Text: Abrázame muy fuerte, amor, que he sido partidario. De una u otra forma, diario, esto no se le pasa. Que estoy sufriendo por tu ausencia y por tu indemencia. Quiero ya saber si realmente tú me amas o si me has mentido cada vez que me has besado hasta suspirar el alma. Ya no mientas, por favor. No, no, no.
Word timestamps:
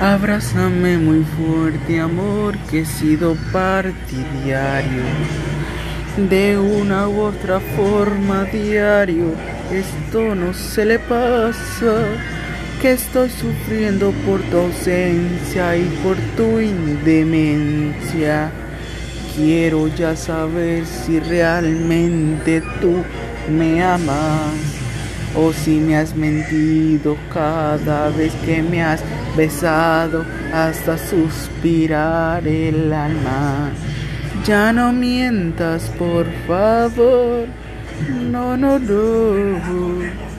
Abrázame 0.00 0.96
muy 0.96 1.22
fuerte, 1.36 2.00
amor, 2.00 2.56
que 2.70 2.80
he 2.80 2.84
sido 2.86 3.36
partidario. 3.52 5.02
De 6.16 6.56
una 6.56 7.06
u 7.06 7.20
otra 7.20 7.60
forma, 7.60 8.44
diario, 8.44 9.34
esto 9.70 10.34
no 10.34 10.54
se 10.54 10.86
le 10.86 10.98
pasa. 11.00 12.06
Que 12.80 12.92
estoy 12.92 13.28
sufriendo 13.28 14.12
por 14.24 14.40
tu 14.44 14.56
ausencia 14.56 15.76
y 15.76 15.84
por 16.02 16.16
tu 16.34 16.58
indemencia. 16.60 18.50
Quiero 19.36 19.86
ya 19.88 20.16
saber 20.16 20.86
si 20.86 21.20
realmente 21.20 22.62
tú 22.80 23.04
me 23.50 23.84
amas 23.84 24.69
o 25.34 25.52
si 25.52 25.78
me 25.78 25.96
has 25.96 26.14
mentido 26.14 27.16
cada 27.32 28.10
vez 28.10 28.32
que 28.44 28.62
me 28.62 28.82
has 28.82 29.02
besado 29.36 30.24
hasta 30.52 30.98
suspirar 30.98 32.46
el 32.46 32.92
alma. 32.92 33.70
Ya 34.44 34.72
no 34.72 34.92
mientas, 34.92 35.90
por 35.98 36.26
favor. 36.46 37.46
No, 38.08 38.56
no, 38.56 38.78
no. 38.78 40.29